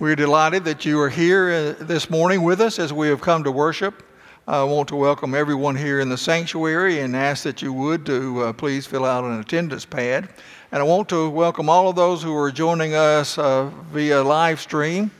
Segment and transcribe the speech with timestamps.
[0.00, 3.42] We're delighted that you are here uh, this morning with us as we have come
[3.42, 4.04] to worship.
[4.46, 8.44] I want to welcome everyone here in the sanctuary and ask that you would to
[8.44, 10.28] uh, please fill out an attendance pad.
[10.70, 14.60] And I want to welcome all of those who are joining us uh, via live
[14.60, 15.10] stream.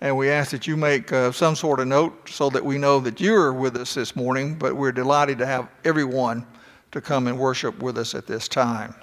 [0.00, 3.00] And we ask that you make uh, some sort of note so that we know
[3.00, 4.54] that you're with us this morning.
[4.54, 6.46] But we're delighted to have everyone
[6.92, 8.94] to come and worship with us at this time.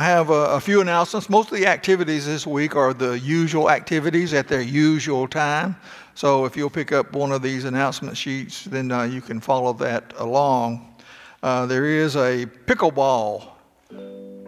[0.00, 1.28] I have a, a, few announcements.
[1.28, 5.76] Most of the activities this week are the usual activities at their usual time.
[6.14, 9.74] So if you'll pick up one of these announcement sheets, then uh, you can follow
[9.74, 10.96] that along.
[11.42, 13.48] Uh, there is a pickleball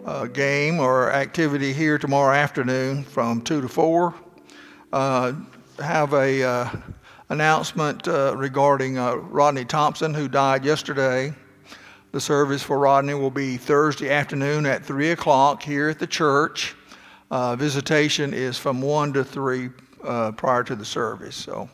[0.03, 4.15] uh, game or activity here tomorrow afternoon from 2 to 4.
[4.91, 5.33] Uh,
[5.77, 6.69] have a uh,
[7.29, 11.31] announcement uh, regarding Rodney Thompson, who died yesterday.
[12.13, 16.75] The service for Rodney will be Thursday afternoon at 3 o'clock here at the church.
[17.31, 19.71] Uh, visitation is from 1 to 3
[20.03, 21.35] uh, prior to the service.
[21.35, 21.67] So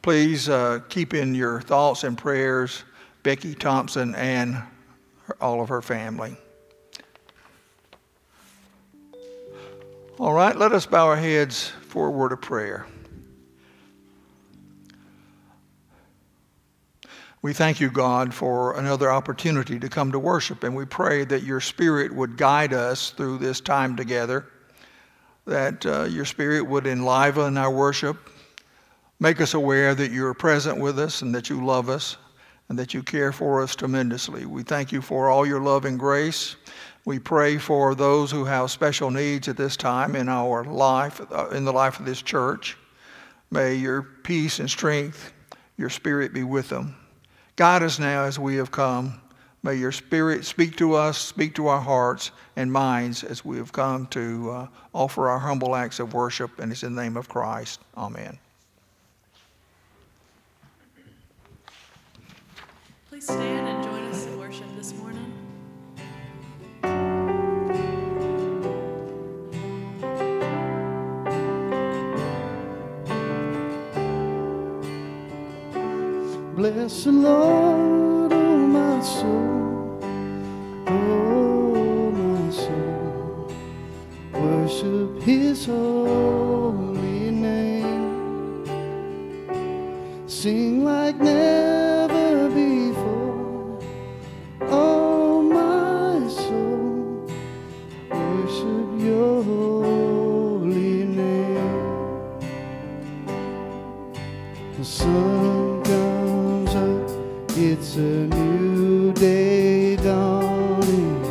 [0.00, 2.84] please uh, keep in your thoughts and prayers
[3.24, 4.62] Becky Thompson and
[5.24, 6.36] her, all of her family.
[10.20, 12.86] All right, let us bow our heads for a word of prayer.
[17.42, 21.42] We thank you, God, for another opportunity to come to worship, and we pray that
[21.42, 24.44] your Spirit would guide us through this time together,
[25.46, 28.28] that uh, your Spirit would enliven our worship,
[29.20, 32.18] make us aware that you're present with us and that you love us
[32.68, 34.44] and that you care for us tremendously.
[34.44, 36.56] We thank you for all your love and grace.
[37.06, 41.48] We pray for those who have special needs at this time in our life, uh,
[41.48, 42.76] in the life of this church.
[43.50, 45.32] May your peace and strength,
[45.78, 46.96] your Spirit be with them.
[47.60, 49.20] Guide us now as we have come.
[49.62, 53.70] May your Spirit speak to us, speak to our hearts and minds as we have
[53.70, 56.58] come to uh, offer our humble acts of worship.
[56.58, 57.80] And it's in the name of Christ.
[57.98, 58.38] Amen.
[63.10, 63.99] Please stand and join
[76.60, 79.98] Bless the Lord, oh my soul,
[80.88, 83.50] oh my soul.
[84.34, 88.66] Worship His holy name.
[90.26, 93.78] Sing like never before,
[94.60, 97.26] oh my soul.
[98.10, 102.38] Worship Your holy name.
[104.76, 105.79] The sun
[107.62, 111.22] it's a new day dawning.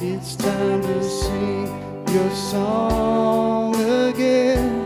[0.00, 1.66] It's time to sing
[2.12, 4.84] your song again.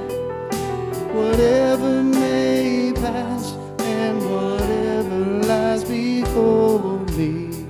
[1.14, 7.66] Whatever may pass and whatever lies before me.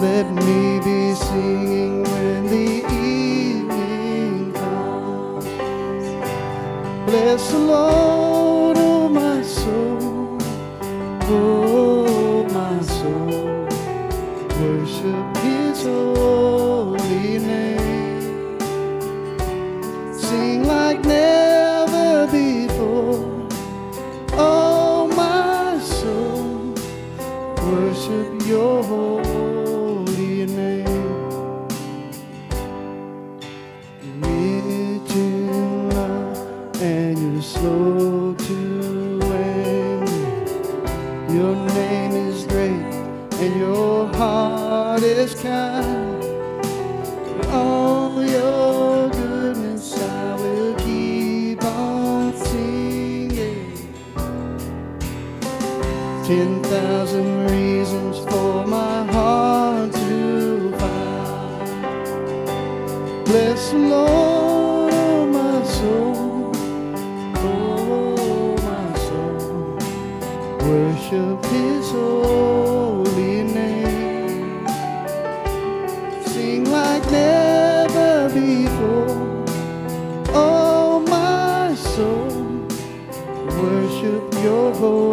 [0.00, 2.68] Let me be singing when the
[3.10, 5.44] evening comes.
[7.06, 8.11] Bless the Lord.
[70.68, 74.66] Worship his holy name.
[76.26, 79.44] Sing like never before.
[80.34, 82.66] Oh, my soul,
[83.60, 85.11] worship your holy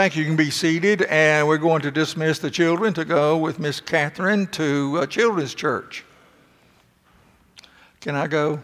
[0.00, 0.22] Thank you.
[0.22, 3.82] You can be seated, and we're going to dismiss the children to go with Miss
[3.82, 6.06] Catherine to uh, Children's Church.
[8.00, 8.60] Can I go?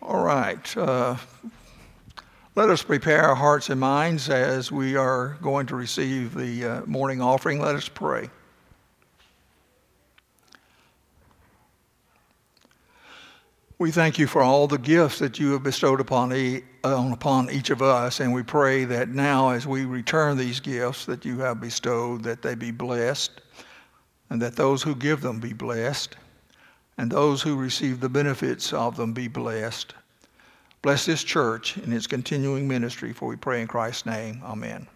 [0.00, 0.76] All right.
[0.76, 1.16] Uh,
[2.54, 6.86] let us prepare our hearts and minds as we are going to receive the uh,
[6.86, 7.58] morning offering.
[7.58, 8.30] Let us pray.
[13.80, 17.50] We thank you for all the gifts that you have bestowed upon, e- uh, upon
[17.50, 21.38] each of us, and we pray that now, as we return these gifts that you
[21.38, 23.40] have bestowed, that they be blessed,
[24.28, 26.14] and that those who give them be blessed,
[26.98, 29.94] and those who receive the benefits of them be blessed.
[30.82, 34.42] Bless this church in its continuing ministry, for we pray in Christ's name.
[34.44, 34.86] Amen.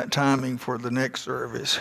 [0.00, 1.78] That timing for the next service.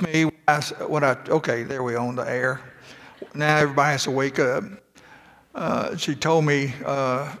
[0.00, 2.60] Me I, when I okay, there we on the air.
[3.34, 4.64] Now everybody has to wake up.
[5.54, 7.34] Uh, she told me uh,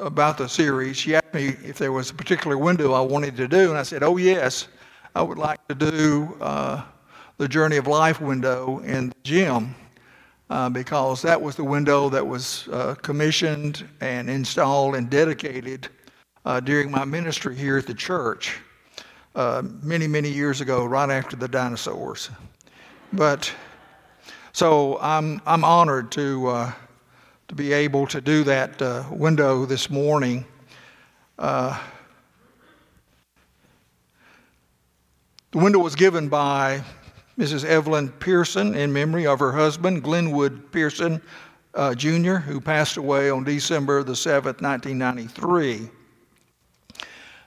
[0.00, 0.96] about the series.
[0.96, 3.82] She asked me if there was a particular window I wanted to do, and I
[3.82, 4.68] said, "Oh yes,
[5.14, 6.82] I would like to do uh,
[7.36, 9.74] the Journey of Life window in the gym."
[10.48, 15.88] Uh, because that was the window that was uh, commissioned and installed and dedicated
[16.62, 18.60] during my ministry here at the church
[19.82, 22.30] many, many years ago, right after the dinosaurs.
[23.12, 23.52] But
[24.52, 26.72] so I'm I'm honored to
[27.48, 30.44] to be able to do that uh, window this morning.
[31.38, 31.80] Uh,
[35.52, 36.82] the window was given by
[37.38, 37.64] Mrs.
[37.64, 41.22] Evelyn Pearson in memory of her husband, Glenwood Pearson
[41.74, 45.88] uh, Jr., who passed away on December the 7th, 1993.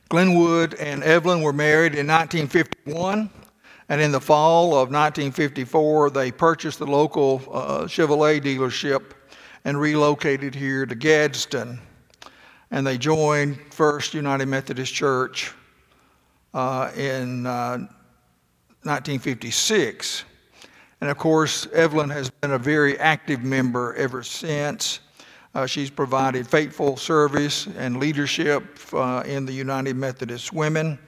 [0.08, 3.30] Glenwood and Evelyn were married in 1951,
[3.90, 9.14] and in the fall of 1954, they purchased the local uh, Chevrolet dealership
[9.66, 11.80] and relocated here to Gadsden.
[12.72, 15.54] And they joined First United Methodist Church
[16.54, 17.78] uh, in uh,
[18.84, 20.24] 1956.
[21.02, 25.00] And of course, Evelyn has been a very active member ever since.
[25.56, 31.00] Uh, she's provided faithful service and leadership uh, in the United Methodist Women.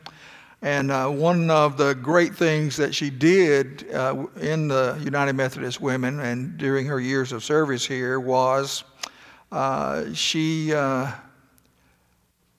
[0.64, 5.82] And uh, one of the great things that she did uh, in the United Methodist
[5.82, 8.84] Women and during her years of service here was
[9.52, 11.12] uh, she uh,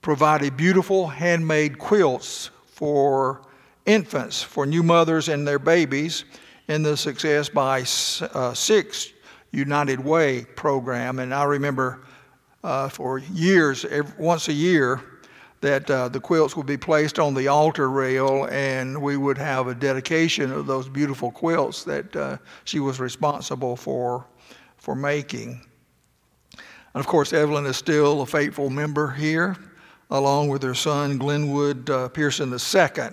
[0.01, 3.41] provided beautiful handmade quilts for
[3.85, 6.25] infants, for new mothers and their babies
[6.67, 7.85] in the Success by
[8.33, 9.13] uh, Six
[9.51, 11.19] United Way program.
[11.19, 12.01] And I remember
[12.65, 15.01] uh, for years, every, once a year,
[15.63, 19.67] that uh, the quilts would be placed on the altar rail and we would have
[19.67, 24.25] a dedication of those beautiful quilts that uh, she was responsible for,
[24.75, 25.61] for making.
[26.57, 29.55] And of course, Evelyn is still a faithful member here,
[30.09, 33.07] along with her son, Glenwood uh, Pearson II.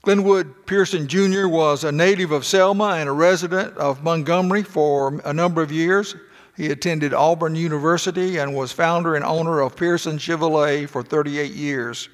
[0.00, 1.46] Glenwood Pearson Jr.
[1.46, 6.16] was a native of Selma and a resident of Montgomery for a number of years.
[6.56, 12.08] He attended Auburn University and was founder and owner of Pearson Chevrolet for 38 years.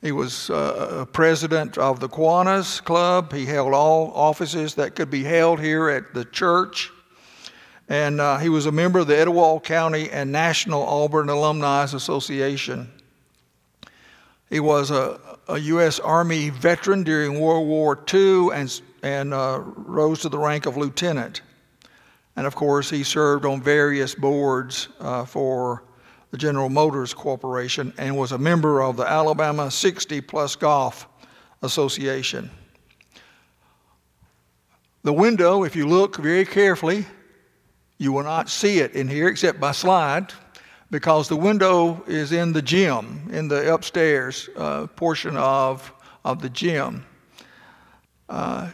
[0.00, 3.32] He was uh, president of the Kiwanis Club.
[3.32, 6.90] He held all offices that could be held here at the church.
[7.88, 12.90] And uh, he was a member of the Etowah County and National Auburn Alumni Association.
[14.50, 15.98] He was a, a U.S.
[16.00, 21.42] Army veteran during World War II and, and uh, rose to the rank of lieutenant.
[22.38, 25.82] And of course, he served on various boards uh, for
[26.30, 31.08] the General Motors Corporation and was a member of the Alabama 60 Plus Golf
[31.62, 32.48] Association.
[35.02, 37.06] The window, if you look very carefully,
[37.98, 40.32] you will not see it in here except by slide
[40.92, 45.92] because the window is in the gym, in the upstairs uh, portion of,
[46.24, 47.04] of the gym.
[48.28, 48.70] Uh,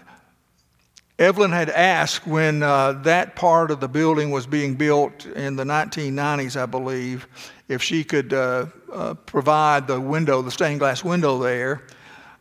[1.18, 5.62] Evelyn had asked when uh, that part of the building was being built in the
[5.62, 7.29] 1990s, I believe,
[7.68, 11.85] if she could uh, uh, provide the window, the stained glass window there.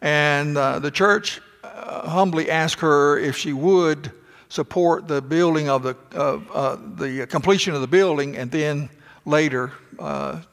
[0.02, 4.12] And uh, the church uh, humbly asked her if she would
[4.50, 8.90] support the building of the, uh, the completion of the building and then
[9.26, 9.72] later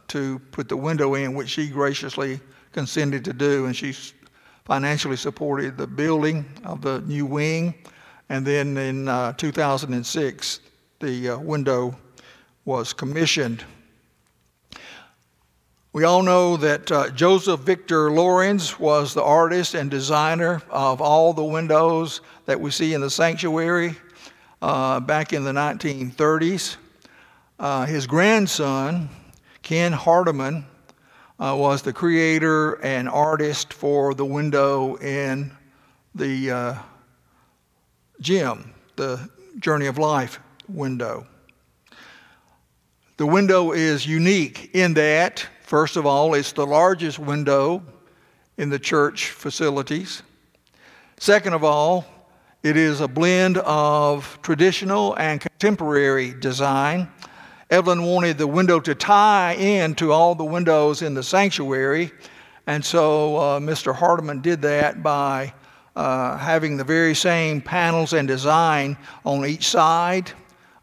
[0.08, 2.38] to put the window in, which she graciously
[2.72, 3.64] consented to do.
[3.64, 3.94] And she
[4.66, 7.74] financially supported the building of the new wing.
[8.30, 10.60] And then in uh, 2006,
[11.00, 11.98] the uh, window
[12.64, 13.64] was commissioned.
[15.92, 21.32] We all know that uh, Joseph Victor Lorenz was the artist and designer of all
[21.32, 23.96] the windows that we see in the sanctuary
[24.62, 26.76] uh, back in the 1930s.
[27.58, 29.08] Uh, his grandson,
[29.62, 30.64] Ken Hardiman,
[31.40, 35.50] uh, was the creator and artist for the window in
[36.14, 36.78] the
[38.20, 39.28] gym, the
[39.58, 41.26] Journey of Life window.
[43.16, 47.82] The window is unique in that, first of all, it's the largest window
[48.56, 50.22] in the church facilities.
[51.18, 52.06] Second of all,
[52.62, 57.08] It is a blend of traditional and contemporary design.
[57.70, 62.12] Evelyn wanted the window to tie in to all the windows in the sanctuary,
[62.66, 63.94] and so uh, Mr.
[63.94, 65.54] Hardeman did that by
[65.96, 70.32] uh, having the very same panels and design on each side,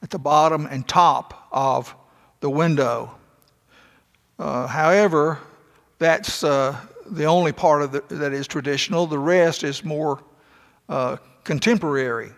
[0.04, 1.96] at the bottom and top of
[2.40, 3.16] the window.
[4.38, 5.40] Uh, however,
[5.98, 9.08] that's uh, the only part of the, that is traditional.
[9.08, 10.24] The rest is more
[10.88, 12.32] uh, contemporary.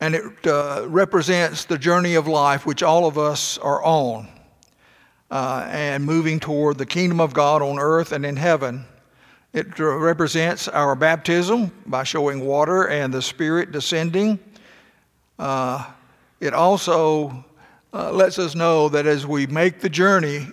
[0.00, 4.28] And it uh, represents the journey of life which all of us are on
[5.30, 8.84] and moving toward the kingdom of God on earth and in heaven.
[9.54, 14.38] It represents our baptism by showing water and the Spirit descending.
[15.38, 15.86] Uh,
[16.40, 17.44] it also
[17.94, 20.46] uh, lets us know that as we make the journey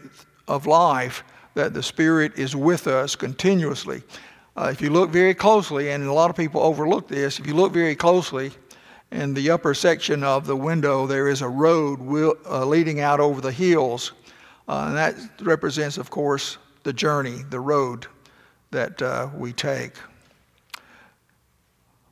[0.48, 1.24] of life,
[1.56, 4.02] that the Spirit is with us continuously.
[4.56, 7.54] Uh, if you look very closely, and a lot of people overlook this, if you
[7.54, 8.52] look very closely,
[9.12, 13.20] in the upper section of the window, there is a road will, uh, leading out
[13.20, 14.14] over the hills.
[14.70, 18.08] Uh, and that represents, of course, the journey, the road
[18.76, 19.94] that uh, we take.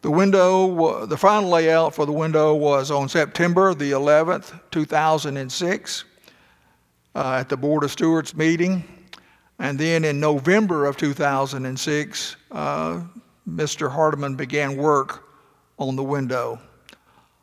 [0.01, 6.03] The window, the final layout for the window was on September the 11th, 2006,
[7.15, 8.83] uh, at the Board of Stewards meeting.
[9.59, 13.01] And then in November of 2006, uh,
[13.47, 13.91] Mr.
[13.91, 15.23] Hardeman began work
[15.77, 16.59] on the window.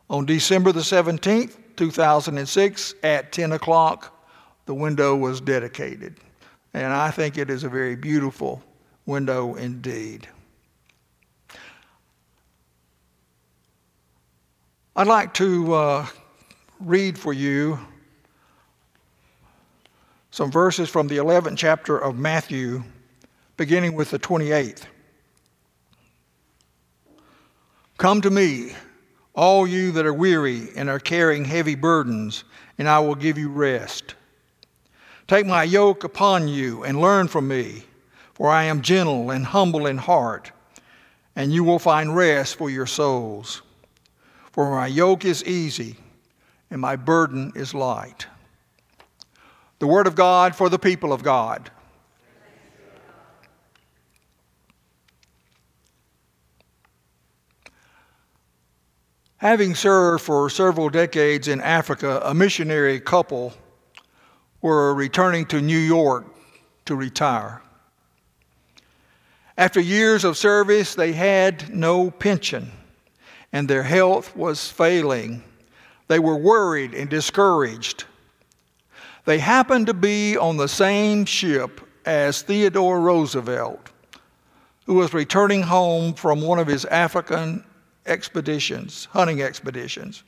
[0.09, 4.27] On December the 17th, 2006, at 10 o'clock,
[4.65, 6.17] the window was dedicated.
[6.73, 8.63] And I think it is a very beautiful
[9.07, 10.29] window indeed.
[14.97, 16.07] I'd like to uh,
[16.79, 17.79] read for you
[20.31, 22.83] some verses from the 11th chapter of Matthew,
[23.57, 24.85] beginning with the 28th.
[27.99, 28.73] Come to me,
[29.35, 32.45] all you that are weary and are carrying heavy burdens,
[32.79, 34.15] and I will give you rest.
[35.27, 37.85] Take my yoke upon you and learn from me,
[38.41, 40.51] for I am gentle and humble in heart,
[41.37, 43.61] and you will find rest for your souls.
[44.53, 45.99] For my yoke is easy
[46.71, 48.27] and my burden is light.
[49.79, 51.71] The Word of God for the people of God.
[59.37, 63.53] Having served for several decades in Africa, a missionary couple
[64.63, 66.25] were returning to New York
[66.87, 67.61] to retire.
[69.61, 72.73] After years of service, they had no pension
[73.53, 75.45] and their health was failing.
[76.09, 78.05] They were worried and discouraged.
[79.27, 83.91] They happened to be on the same ship as Theodore Roosevelt,
[84.87, 87.63] who was returning home from one of his African
[88.07, 90.23] expeditions, hunting expeditions.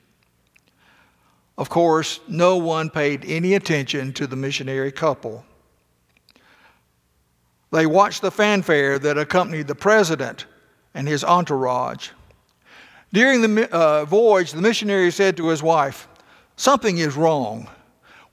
[1.56, 5.46] Of course, no one paid any attention to the missionary couple.
[7.72, 10.44] They watched the fanfare that accompanied the president
[10.94, 12.10] and his entourage.
[13.12, 16.06] During the uh, voyage, the missionary said to his wife,
[16.56, 17.68] Something is wrong.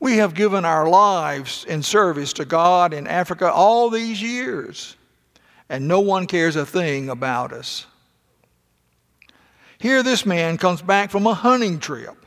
[0.02, 4.98] We have given our lives in service to God in Africa all these years,
[5.70, 7.86] and no one cares a thing about us.
[9.78, 12.26] Here, this man comes back from a hunting trip,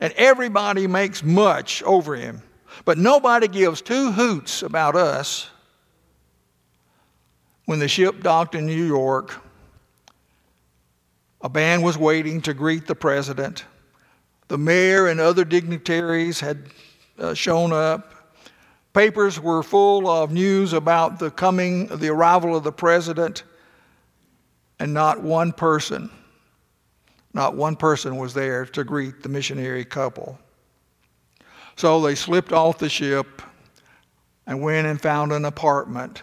[0.00, 2.42] and everybody makes much over him,
[2.84, 5.50] but nobody gives two hoots about us.
[7.68, 9.42] When the ship docked in New York,
[11.42, 13.66] a band was waiting to greet the president.
[14.48, 16.62] The mayor and other dignitaries had
[17.18, 18.34] uh, shown up.
[18.94, 23.42] Papers were full of news about the coming, the arrival of the president,
[24.78, 26.10] and not one person,
[27.34, 30.38] not one person was there to greet the missionary couple.
[31.76, 33.42] So they slipped off the ship
[34.46, 36.22] and went and found an apartment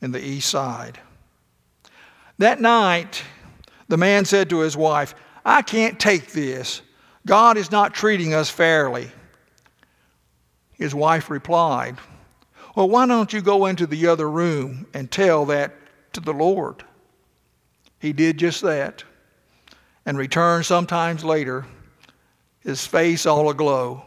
[0.00, 0.98] in the east side.
[2.38, 3.22] That night,
[3.88, 6.82] the man said to his wife, I can't take this.
[7.26, 9.10] God is not treating us fairly.
[10.72, 11.96] His wife replied,
[12.76, 15.74] Well, why don't you go into the other room and tell that
[16.12, 16.84] to the Lord?
[17.98, 19.02] He did just that
[20.06, 21.66] and returned sometimes later,
[22.60, 24.02] his face all aglow.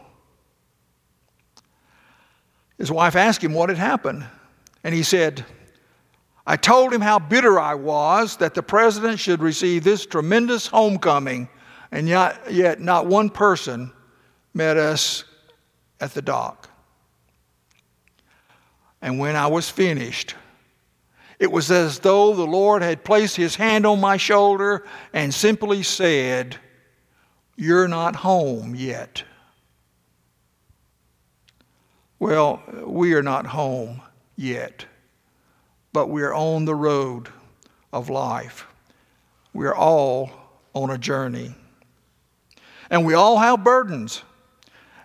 [2.76, 4.26] His wife asked him what had happened,
[4.82, 5.44] and he said,
[6.46, 11.48] I told him how bitter I was that the president should receive this tremendous homecoming,
[11.90, 13.92] and yet, yet not one person
[14.54, 15.24] met us
[16.00, 16.68] at the dock.
[19.00, 20.34] And when I was finished,
[21.42, 25.82] It was as though the Lord had placed his hand on my shoulder and simply
[25.82, 26.56] said,
[27.56, 29.24] You're not home yet.
[32.20, 34.00] Well, we are not home
[34.36, 34.84] yet,
[35.92, 37.28] but we are on the road
[37.92, 38.66] of life.
[39.52, 40.30] We are all
[40.74, 41.54] on a journey.
[42.90, 44.22] And we all have burdens,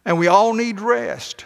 [0.05, 1.45] and we all need rest.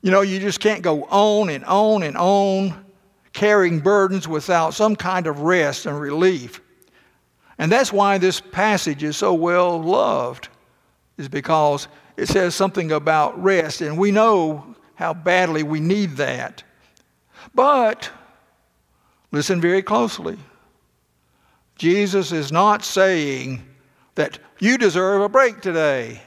[0.00, 2.84] You know, you just can't go on and on and on
[3.32, 6.60] carrying burdens without some kind of rest and relief.
[7.58, 10.48] And that's why this passage is so well loved,
[11.18, 16.62] is because it says something about rest, and we know how badly we need that.
[17.54, 18.10] But
[19.30, 20.38] listen very closely.
[21.76, 23.62] Jesus is not saying
[24.14, 26.22] that you deserve a break today.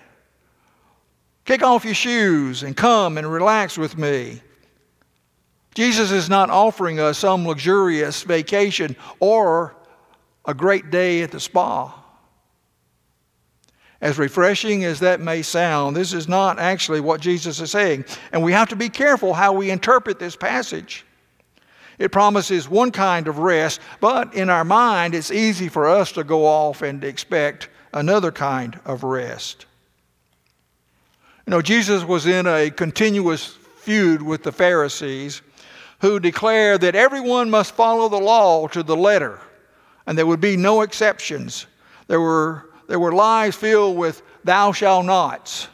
[1.45, 4.41] Kick off your shoes and come and relax with me.
[5.75, 9.75] Jesus is not offering us some luxurious vacation or
[10.45, 12.01] a great day at the spa.
[14.01, 18.05] As refreshing as that may sound, this is not actually what Jesus is saying.
[18.31, 21.05] And we have to be careful how we interpret this passage.
[21.97, 26.23] It promises one kind of rest, but in our mind, it's easy for us to
[26.23, 29.65] go off and expect another kind of rest.
[31.47, 35.41] You know, Jesus was in a continuous feud with the Pharisees
[36.01, 39.39] who declared that everyone must follow the law to the letter
[40.08, 41.67] and there would be no exceptions.
[42.08, 45.67] There were, there were lies filled with thou shalt nots.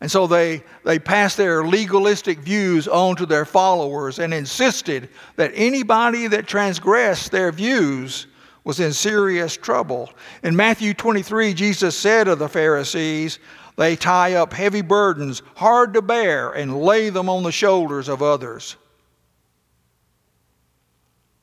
[0.00, 5.52] And so they, they passed their legalistic views on to their followers and insisted that
[5.54, 8.26] anybody that transgressed their views
[8.64, 10.10] was in serious trouble.
[10.42, 13.38] In Matthew 23, Jesus said of the Pharisees,
[13.76, 18.22] they tie up heavy burdens, hard to bear, and lay them on the shoulders of
[18.22, 18.76] others.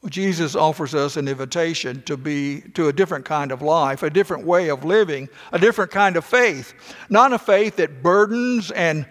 [0.10, 4.46] Jesus offers us an invitation to be to a different kind of life, a different
[4.46, 6.74] way of living, a different kind of faith.
[7.10, 9.06] Not a faith that burdens and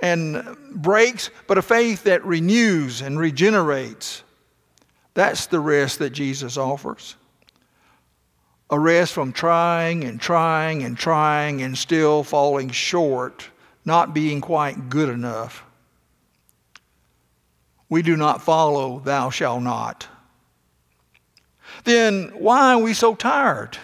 [0.00, 4.24] and breaks, but a faith that renews and regenerates.
[5.14, 7.16] That's the rest that Jesus offers
[8.72, 13.46] a rest from trying and trying and trying and still falling short,
[13.84, 15.62] not being quite good enough.
[17.90, 20.08] We do not follow, thou shalt not.
[21.84, 23.78] Then why are we so tired?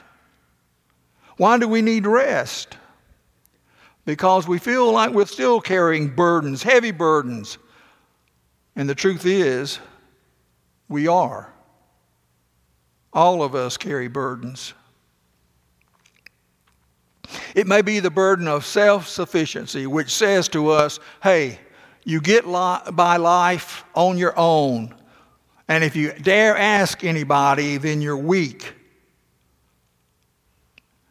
[1.36, 2.76] Why do we need rest?
[4.04, 7.58] Because we feel like we're still carrying burdens, heavy burdens.
[8.76, 9.78] And the truth is,
[10.88, 11.52] we are.
[13.12, 14.74] All of us carry burdens.
[17.54, 21.58] It may be the burden of self sufficiency, which says to us, hey,
[22.04, 24.94] you get by life on your own.
[25.68, 28.72] And if you dare ask anybody, then you're weak.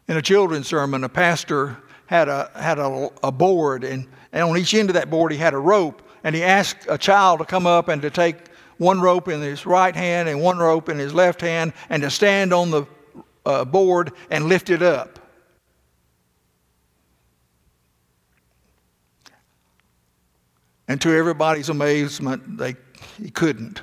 [0.08, 4.58] In a children's sermon, a pastor had a, had a, a board, and, and on
[4.58, 6.02] each end of that board, he had a rope.
[6.24, 9.65] And he asked a child to come up and to take one rope in his
[9.65, 12.86] right hand and one rope in his left hand and to stand on the
[13.46, 15.20] uh, board and lift it up.
[20.88, 22.76] And to everybody's amazement, they,
[23.22, 23.82] he couldn't.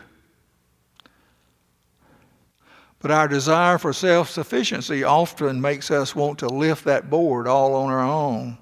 [3.04, 7.74] But our desire for self sufficiency often makes us want to lift that board all
[7.74, 8.56] on our own.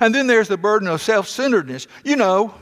[0.00, 1.86] And then there's the burden of self centeredness.
[2.04, 2.52] You know,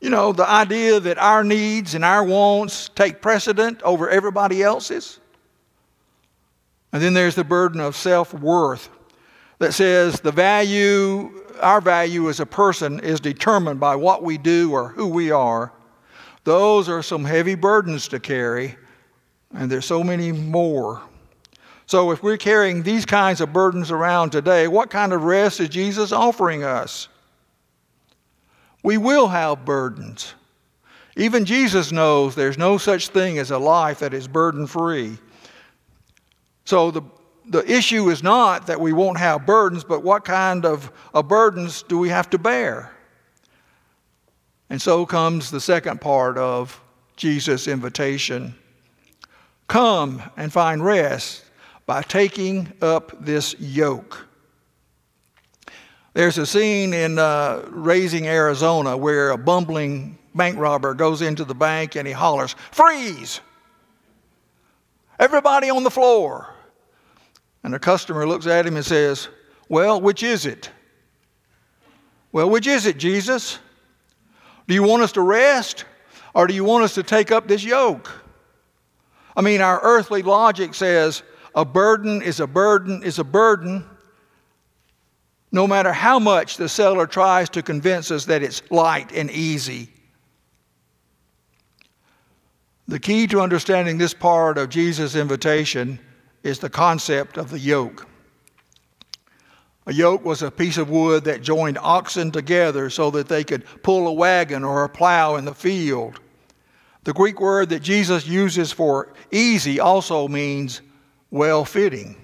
[0.00, 5.18] you know, the idea that our needs and our wants take precedent over everybody else's.
[6.92, 8.88] And then there's the burden of self worth
[9.58, 14.70] that says the value our value as a person is determined by what we do
[14.70, 15.72] or who we are.
[16.44, 18.76] Those are some heavy burdens to carry,
[19.54, 21.02] and there's so many more.
[21.86, 25.70] So, if we're carrying these kinds of burdens around today, what kind of rest is
[25.70, 27.08] Jesus offering us?
[28.82, 30.34] We will have burdens.
[31.16, 35.18] Even Jesus knows there's no such thing as a life that is burden free.
[36.64, 37.02] So, the
[37.48, 41.82] the issue is not that we won't have burdens, but what kind of, of burdens
[41.82, 42.92] do we have to bear?
[44.70, 46.80] And so comes the second part of
[47.16, 48.54] Jesus' invitation
[49.68, 51.44] Come and find rest
[51.86, 54.26] by taking up this yoke.
[56.14, 61.54] There's a scene in uh, Raising Arizona where a bumbling bank robber goes into the
[61.54, 63.40] bank and he hollers, Freeze!
[65.20, 66.54] Everybody on the floor.
[67.62, 69.28] And the customer looks at him and says,
[69.68, 70.70] Well, which is it?
[72.32, 73.58] Well, which is it, Jesus?
[74.66, 75.84] Do you want us to rest?
[76.34, 78.10] Or do you want us to take up this yoke?
[79.38, 81.22] I mean, our earthly logic says
[81.54, 83.88] a burden is a burden is a burden,
[85.52, 89.90] no matter how much the seller tries to convince us that it's light and easy.
[92.88, 96.00] The key to understanding this part of Jesus' invitation
[96.42, 98.08] is the concept of the yoke.
[99.86, 103.64] A yoke was a piece of wood that joined oxen together so that they could
[103.84, 106.18] pull a wagon or a plow in the field.
[107.08, 110.82] The Greek word that Jesus uses for easy also means
[111.30, 112.16] well fitting.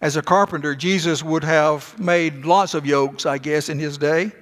[0.00, 4.32] As a carpenter, Jesus would have made lots of yokes, I guess, in his day.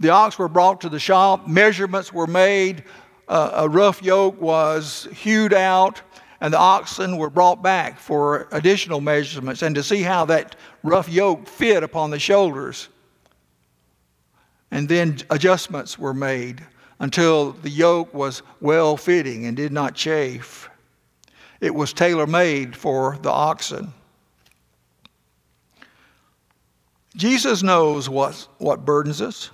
[0.00, 2.82] The ox were brought to the shop, measurements were made,
[3.28, 6.02] uh, a rough yoke was hewed out,
[6.40, 11.08] and the oxen were brought back for additional measurements and to see how that rough
[11.08, 12.88] yoke fit upon the shoulders.
[14.72, 16.66] And then adjustments were made
[16.98, 20.68] until the yoke was well fitting and did not chafe.
[21.60, 23.92] It was tailor made for the oxen.
[27.14, 29.50] Jesus knows what, what burdens us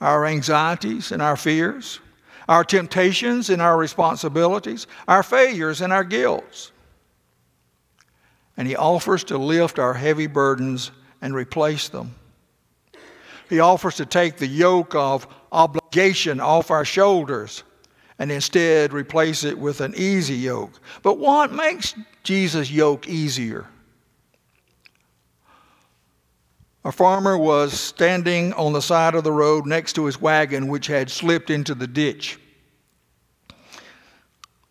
[0.00, 2.00] our anxieties and our fears,
[2.46, 6.72] our temptations and our responsibilities, our failures and our guilts.
[8.56, 10.90] And He offers to lift our heavy burdens
[11.22, 12.14] and replace them.
[13.48, 15.83] He offers to take the yoke of obligation
[16.40, 17.62] off our shoulders
[18.18, 20.80] and instead replace it with an easy yoke.
[21.02, 23.66] But what makes Jesus' yoke easier?
[26.84, 30.86] A farmer was standing on the side of the road next to his wagon, which
[30.86, 32.38] had slipped into the ditch.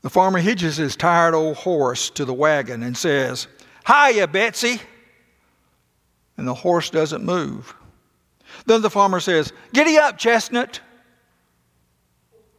[0.03, 3.47] The farmer hitches his tired old horse to the wagon and says,
[3.87, 4.79] Hiya, Betsy.
[6.37, 7.73] And the horse doesn't move.
[8.65, 10.81] Then the farmer says, Giddy up, Chestnut.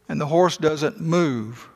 [0.09, 1.68] And the horse doesn't move.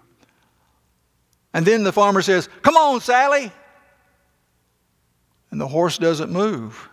[1.54, 3.50] And then the farmer says, Come on, Sally.
[5.50, 6.88] And the horse doesn't move.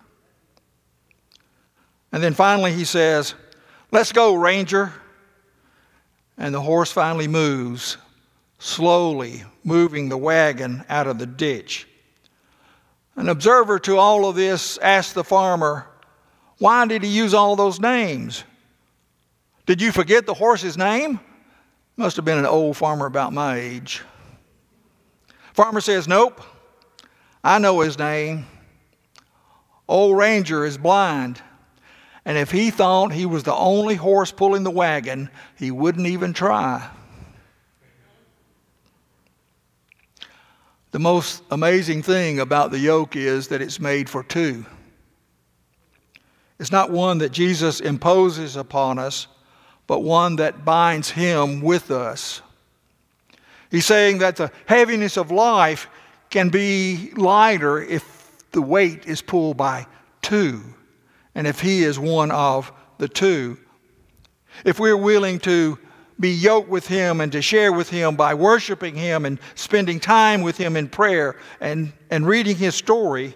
[2.12, 3.36] And then finally he says,
[3.92, 4.94] Let's go, Ranger.
[6.38, 7.98] And the horse finally moves,
[8.60, 11.88] slowly moving the wagon out of the ditch.
[13.16, 15.88] An observer to all of this asked the farmer,
[16.58, 18.44] Why did he use all those names?
[19.66, 21.20] Did you forget the horse's name?
[21.98, 24.02] Must have been an old farmer about my age.
[25.54, 26.42] Farmer says, Nope,
[27.44, 28.46] I know his name.
[29.88, 31.42] Old Ranger is blind.
[32.26, 36.34] And if he thought he was the only horse pulling the wagon, he wouldn't even
[36.34, 36.90] try.
[40.92, 44.66] The most amazing thing about the yoke is that it's made for two.
[46.58, 49.28] It's not one that Jesus imposes upon us,
[49.88, 52.42] but one that binds him with us.
[53.72, 55.88] He's saying that the heaviness of life
[56.30, 59.86] can be lighter if the weight is pulled by
[60.22, 60.62] two
[61.36, 63.58] and if He is one of the two.
[64.64, 65.78] If we're willing to
[66.20, 70.42] be yoked with Him and to share with Him by worshiping Him and spending time
[70.42, 73.36] with Him in prayer and, and reading His story,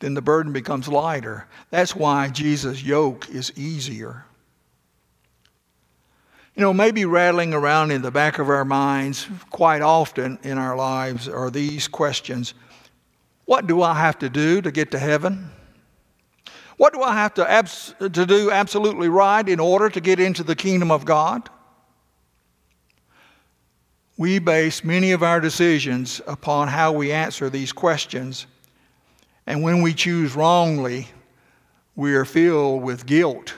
[0.00, 1.46] then the burden becomes lighter.
[1.70, 4.24] That's why Jesus' yoke is easier.
[6.54, 10.76] You know, maybe rattling around in the back of our minds quite often in our
[10.76, 12.54] lives are these questions
[13.46, 15.50] what do I have to do to get to heaven?
[16.76, 20.42] What do I have to, abs- to do absolutely right in order to get into
[20.42, 21.48] the kingdom of God?
[24.18, 28.46] We base many of our decisions upon how we answer these questions.
[29.46, 31.08] And when we choose wrongly,
[31.94, 33.54] we are filled with guilt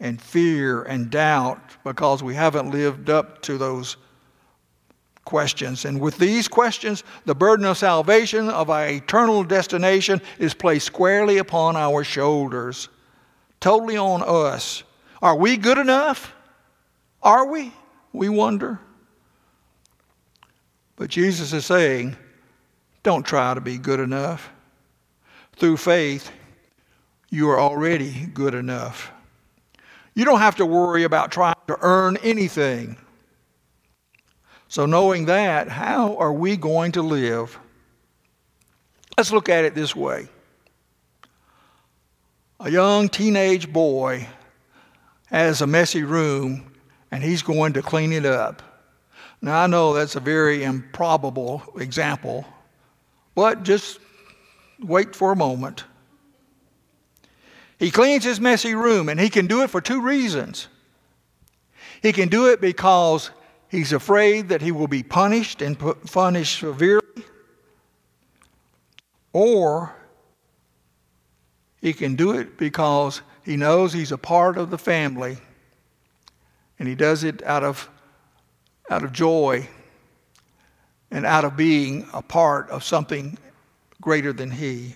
[0.00, 3.96] and fear and doubt because we haven't lived up to those
[5.24, 5.84] questions.
[5.84, 11.38] And with these questions, the burden of salvation, of our eternal destination, is placed squarely
[11.38, 12.88] upon our shoulders,
[13.60, 14.82] totally on us.
[15.22, 16.34] Are we good enough?
[17.22, 17.72] Are we?
[18.12, 18.80] We wonder.
[20.96, 22.16] But Jesus is saying,
[23.02, 24.50] don't try to be good enough.
[25.60, 26.32] Through faith,
[27.28, 29.12] you are already good enough.
[30.14, 32.96] You don't have to worry about trying to earn anything.
[34.68, 37.58] So, knowing that, how are we going to live?
[39.18, 40.28] Let's look at it this way
[42.58, 44.26] a young teenage boy
[45.26, 46.72] has a messy room
[47.10, 48.62] and he's going to clean it up.
[49.42, 52.46] Now, I know that's a very improbable example,
[53.34, 53.98] but just
[54.82, 55.84] wait for a moment.
[57.78, 60.68] He cleans his messy room and he can do it for two reasons.
[62.02, 63.30] He can do it because
[63.68, 67.00] he's afraid that he will be punished and punished severely.
[69.32, 69.94] Or
[71.80, 75.38] he can do it because he knows he's a part of the family
[76.78, 77.88] and he does it out of,
[78.90, 79.68] out of joy
[81.10, 83.38] and out of being a part of something
[84.00, 84.94] greater than he.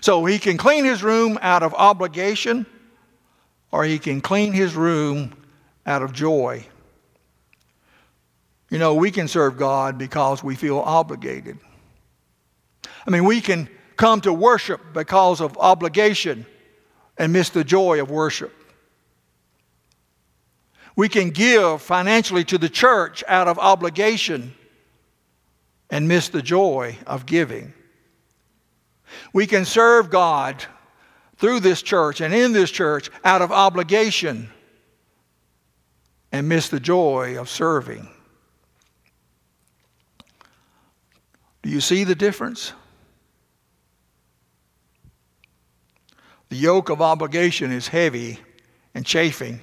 [0.00, 2.66] So he can clean his room out of obligation
[3.70, 5.34] or he can clean his room
[5.86, 6.66] out of joy.
[8.70, 11.58] You know, we can serve God because we feel obligated.
[13.06, 16.46] I mean, we can come to worship because of obligation
[17.18, 18.52] and miss the joy of worship.
[20.96, 24.54] We can give financially to the church out of obligation
[25.90, 27.72] and miss the joy of giving.
[29.32, 30.64] We can serve God
[31.36, 34.48] through this church and in this church out of obligation
[36.32, 38.08] and miss the joy of serving.
[41.62, 42.72] Do you see the difference?
[46.48, 48.38] The yoke of obligation is heavy
[48.94, 49.60] and chafing.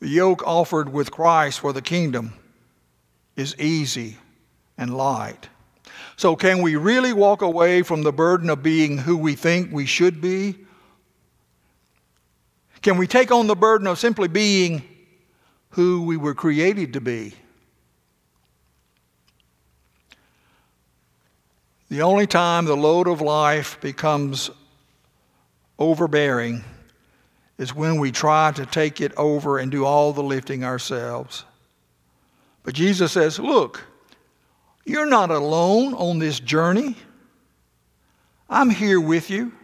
[0.00, 2.32] The yoke offered with Christ for the kingdom
[3.38, 4.16] is easy
[4.76, 5.48] and light.
[6.16, 9.86] So, can we really walk away from the burden of being who we think we
[9.86, 10.56] should be?
[12.82, 14.82] Can we take on the burden of simply being
[15.70, 17.34] who we were created to be?
[21.90, 24.50] The only time the load of life becomes
[25.78, 26.64] overbearing
[27.56, 31.44] is when we try to take it over and do all the lifting ourselves.
[32.68, 33.82] But Jesus says, Look,
[34.84, 36.96] you're not alone on this journey.
[38.50, 39.54] I'm here with you.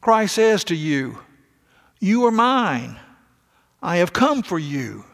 [0.00, 1.18] Christ says to you,
[2.00, 2.98] You are mine.
[3.82, 5.04] I have come for you.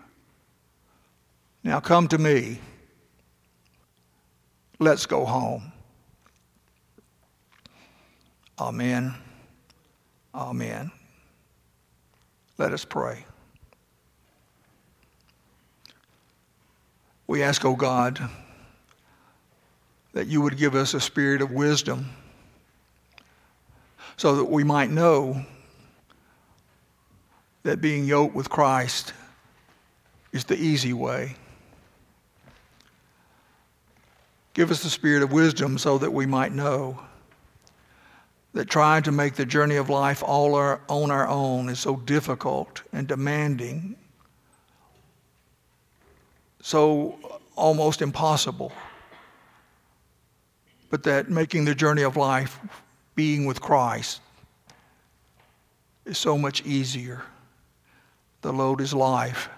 [1.65, 2.61] Now come to me.
[4.79, 5.73] Let's go home.
[8.61, 9.13] Amen.
[10.33, 10.93] Amen.
[12.59, 13.25] Let us pray.
[17.27, 18.21] We ask, oh God,
[20.13, 22.11] that you would give us a spirit of wisdom
[24.17, 25.45] so that we might know
[27.65, 29.13] that being yoked with Christ
[30.33, 31.37] is the easy way.
[34.53, 37.01] Give us the spirit of wisdom so that we might know
[38.53, 41.97] that trying to make the journey of life all our, on our own is so
[41.97, 43.97] difficult and demanding,
[46.65, 47.19] so
[47.57, 48.73] almost impossible.
[50.89, 52.59] But that making the journey of life,
[53.15, 54.23] being with Christ,
[56.07, 57.21] is so much easier.
[58.41, 59.51] The load is life.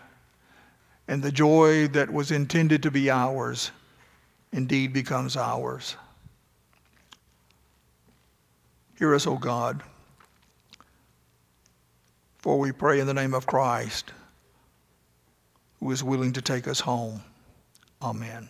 [1.06, 3.70] And the joy that was intended to be ours
[4.50, 5.94] indeed becomes ours.
[8.98, 9.80] Hear us, O God,
[12.38, 14.10] for we pray in the name of Christ,
[15.80, 17.22] who is willing to take us home.
[18.02, 18.48] Amen.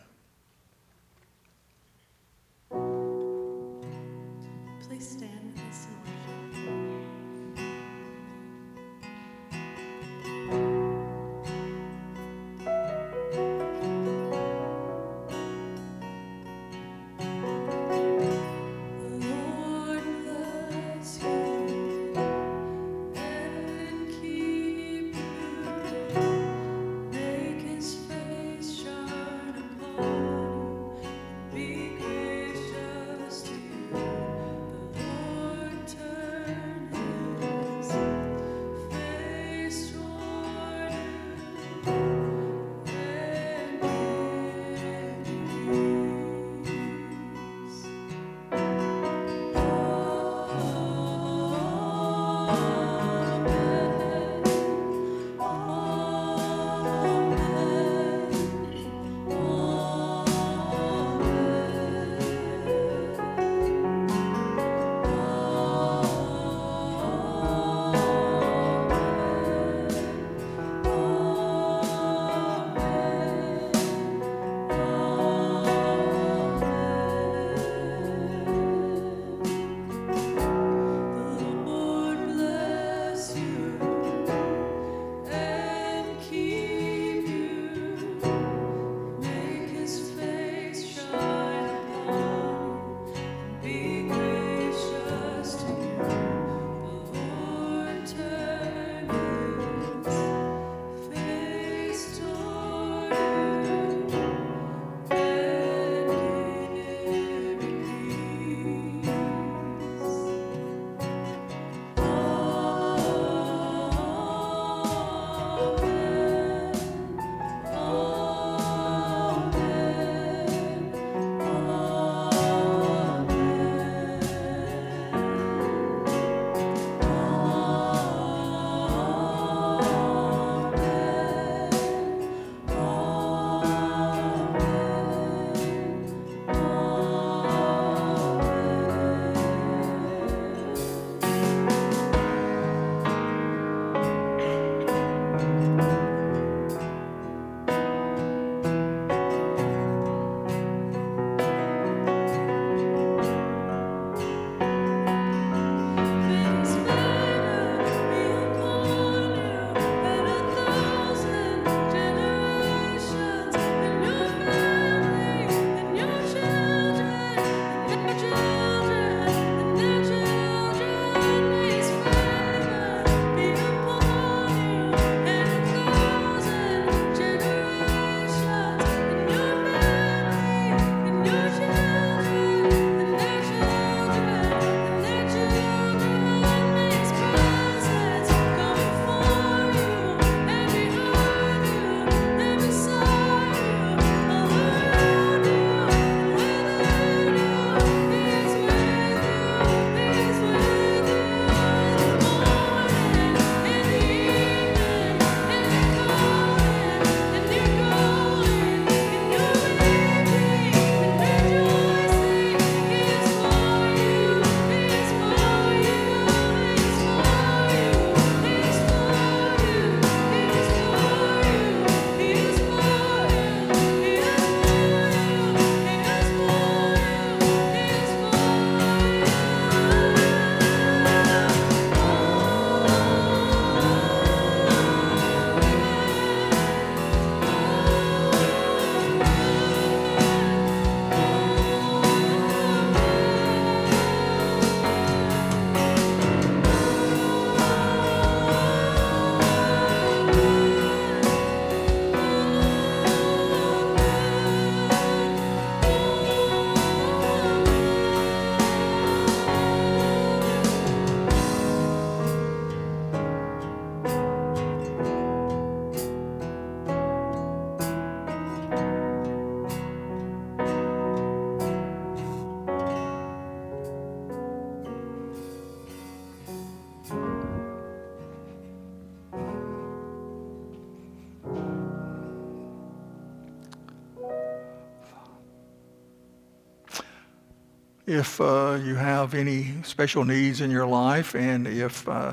[288.07, 292.33] If uh, you have any special needs in your life, and if, uh,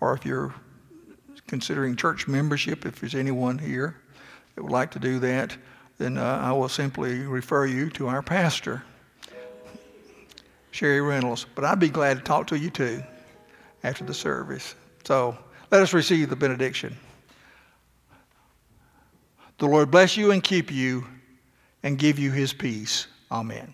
[0.00, 0.52] or if you're
[1.46, 3.96] considering church membership, if there's anyone here
[4.54, 5.56] that would like to do that,
[5.98, 8.82] then uh, I will simply refer you to our pastor,
[10.72, 11.46] Sherry Reynolds.
[11.54, 13.02] But I'd be glad to talk to you too
[13.84, 14.74] after the service.
[15.04, 15.36] So
[15.70, 16.96] let us receive the benediction.
[19.58, 21.06] The Lord bless you and keep you
[21.84, 23.06] and give you his peace.
[23.30, 23.72] Amen.